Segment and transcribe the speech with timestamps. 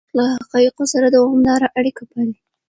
[0.03, 2.35] مورخ له حقایقو سره دوامداره اړیکه پالي.